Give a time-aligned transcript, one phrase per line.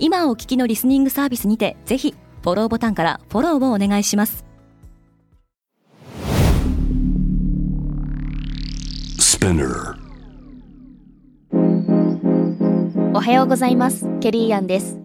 [0.00, 4.44] 今お聞きのリスニングサービスにてぜひフォローボタンからフォローをお願いします。
[13.12, 14.06] おはようございます。
[14.20, 15.00] ケリーアンです。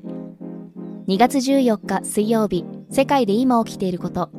[1.08, 4.30] 2月14日水曜日世界で今起きていること。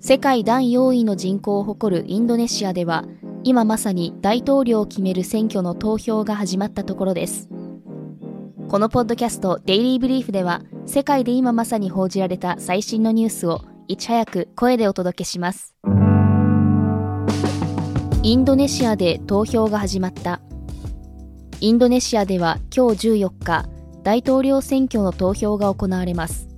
[0.00, 3.04] 世界第4位の人口を誇るインドネシアでは
[3.44, 7.48] 今まさに大統領を決める選挙の投票が始まったところです
[8.68, 15.76] このポッドキャストデイリーブリーフでは世界で今まさに報じられた最新のニュースをいち早く声でお届けします。
[18.22, 20.40] インドネシアで投票が始まった。
[21.60, 23.68] インドネシアでは今日14日
[24.02, 26.48] 大統領選挙の投票が行われます。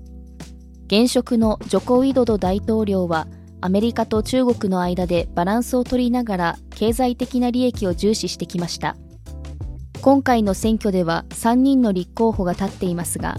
[0.86, 3.26] 現職のジョコ・ウィドド大統領は
[3.60, 8.96] アメリカと中国の間でバランスを取りながら経済的な利益を重視してきました。
[10.04, 13.38] 今回の選挙では3人の立候補が立っていますが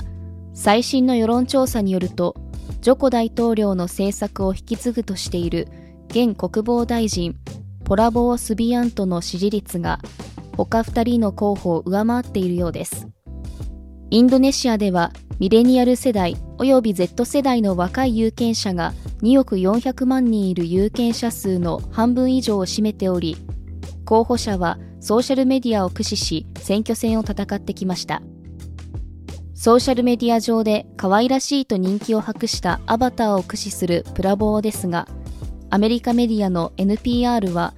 [0.56, 2.36] 最新の世論調査によると
[2.82, 5.68] ジョコ大統領の政策を引き継ぐとしている
[6.10, 7.36] 現国防大臣
[7.84, 10.00] ポラボー・スビアントの支持率が
[10.58, 13.10] 他2人の候補を上回っているようです。
[14.10, 23.38] インドネシアではミレニアル世代及び Z 世代の若い有権者が2億400万人いる有権者数の半分以上を占めており
[24.06, 28.24] 候補者はソーシャルメディアを駆使し選挙戦を戦ってきました。
[29.54, 35.08] ソーシャルメディア上で可愛らしいと人気を博したアバターを駆使するプラボーですが
[35.70, 37.76] アメリカメディアの NPR は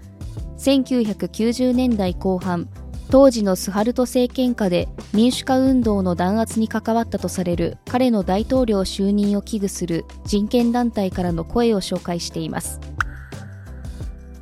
[0.57, 2.69] 1990年代後半
[3.11, 12.79] 当時のスハルト政権下で民主化運動の弾圧に関わったとされる彼の大統領就任を危惧する人権団体からの声を紹介しています。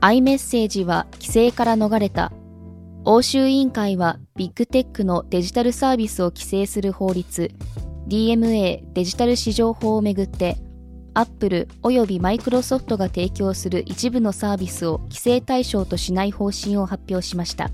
[0.01, 2.31] iMessage は規制から逃れた
[3.07, 7.51] 欧州委員会はビッグテックのデジタルサービスを規制する法律
[8.07, 10.57] DMA デジタル市場法をめぐって
[11.13, 17.69] アップルおよびマイクロソフトが提供する一部のサービスを規制対象としない方針を発表しました。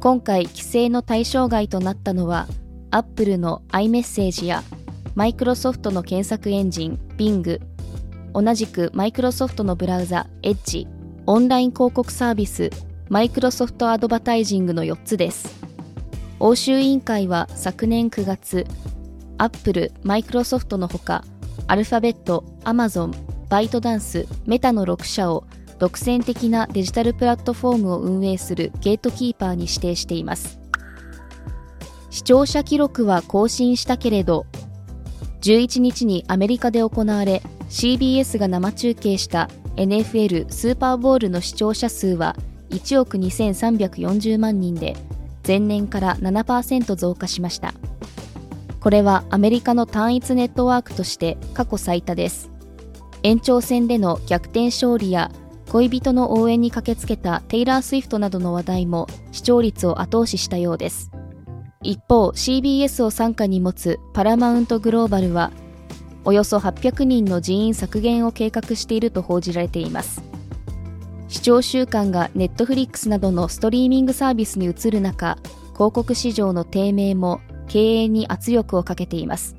[0.00, 2.46] 今回規制の対象外となったのは
[2.92, 4.62] アップルの iMessage や
[5.16, 7.60] マイクロソフトの検索エンジン Bing
[8.32, 10.86] 同じくマイクロソフトのブラウザ Edge
[11.26, 12.70] オンライン広告サービス
[13.14, 15.54] マイクロソフトアドバタイジングの4つです。
[16.40, 18.66] 欧州委員会は昨年9月
[19.38, 21.22] アップル、マイクロソフトのほか
[21.68, 23.14] アルファベット、アマゾン、
[23.48, 25.44] バイトダンス、メタの6社を
[25.78, 30.58] 独占的なデジタルプラットフォームを運営するゲートキーパーに指定しています。
[32.10, 34.44] 視聴者記録は更新したけれど
[35.42, 42.34] 11日にアメリカで行われ CBS が生中継した NFL スーパーボールの視聴者数は
[42.74, 44.96] 1億2340万人で
[45.46, 47.72] 前年から7%増加しました。
[48.80, 52.50] これはアメリカの単一ネットワークとして過去最多です。
[53.22, 55.30] 延長戦での逆転勝利や
[55.70, 61.10] 恋人の応援に駆けつけたテイラー・スウィフトなどの話題も視聴率を後押ししたようです。
[61.82, 65.52] 一方 CBS を傘下に持つパラマウントグローバルは
[66.24, 70.22] およそ800人の人員削減を計画していると報じられています。
[71.34, 75.36] 視聴習慣がネットフリックスなどのストリーミングサービスに移る中
[75.72, 79.56] 広告市場の低迷も経営に圧力をかけています。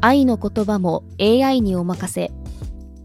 [0.00, 2.30] 愛の言葉も AI にお任せ。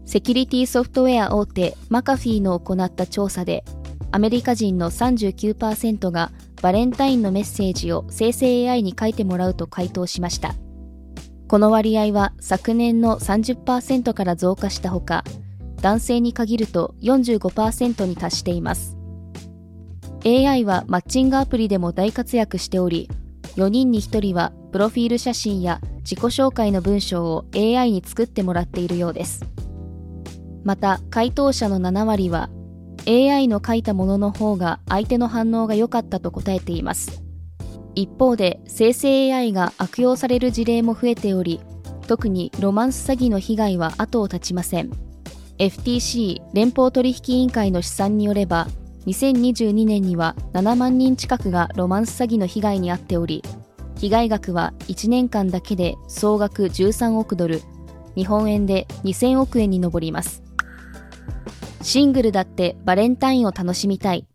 [0.04, 3.64] セキュリティソフトウェア大手マカフィーの行った調査で
[4.12, 6.30] アメリカ人の39%が
[6.62, 10.54] バレンタインのメッセージを生成 AI に書いてもらうと回答しました。
[11.48, 15.24] この割合は昨年の30%から増加したほか
[15.82, 18.96] 男性に限ると45%に達しています。
[20.24, 23.08] AI はマッチングアプリでも大活躍しており
[23.56, 29.44] 4人に1人はプロフィール写真や自己紹介の文章を AI に作ってもらっているようです。
[30.64, 32.50] また回答者の7割は
[33.06, 37.22] AI の書いたものの方が相手の反応が良かったと答えています。
[37.94, 41.60] 一方で生成 AI が悪用される事例も増えており
[42.06, 45.05] 特にロマンス詐欺の被害は後を絶ちません。
[45.58, 48.66] FTC 連邦取引委員会の試算によれば
[49.06, 53.42] 2022年には7万人近くがロマンス詐欺の被害に遭っており
[53.98, 57.62] 被害額は1年間だけで総額13億ドル
[58.16, 60.42] 日本円で2000億円に上ります。
[61.82, 64.26] シングルだってバレンタインを楽しみたい。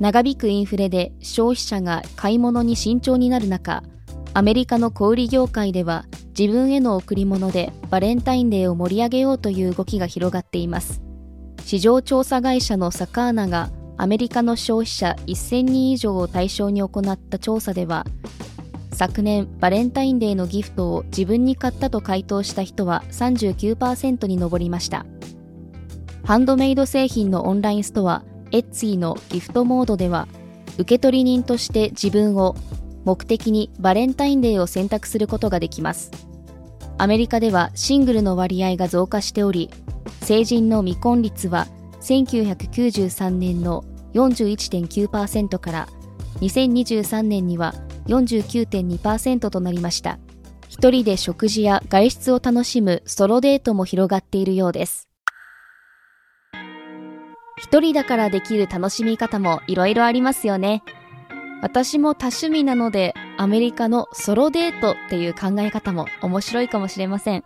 [0.00, 3.84] 長引くインフレで消費者が買い物に慎重になる中
[4.34, 6.06] アメリカの小売業界では
[6.38, 11.02] 自分への贈り物でバレンタインデーを盛り上げようという動きが広がっています。
[11.64, 18.04] 市場調査会社のサカーナがアメリカの消費者1000人以上を対象に行った調査では
[18.92, 25.06] 昨年バレンタインデーのギフトを自分に買ったと回答した人は39%に上りました。
[26.24, 30.28] ハンドメイド製品のオンラインストアエッツィのギフトモードでは
[30.78, 32.54] 受取人として自分を
[33.04, 36.10] 目的にバレンタインデーを選択することができます。
[36.98, 39.70] アメリカではシングルの割合が増加しており
[40.20, 41.66] 成人の未婚率は
[42.00, 43.84] 1993年の
[44.14, 45.88] 41.9%から
[46.40, 47.74] 2023年には
[48.06, 50.18] 49.2%となりました。
[50.68, 55.08] 一人で食事や外出を楽しむソロデートも広がっているようです。
[57.58, 60.82] 一人だからできる楽しみ方もいろいろありますよね。
[61.62, 67.44] 私も多趣味なのでアメリカのソロデートっていう考え方も面白いかもしれません。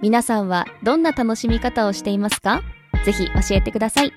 [0.00, 2.62] 皆さんはどんな楽しみ方をしていますか？
[3.04, 4.12] ぜひ教えてください。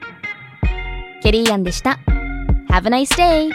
[1.23, 1.97] ケリーアンでした。
[2.69, 3.49] Have a nice day!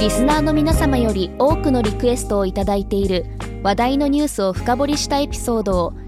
[0.00, 3.26] リスナーの皆様より多くのリクエストをいただいている
[3.62, 5.92] 話題のニュースを深掘りしたエピソードを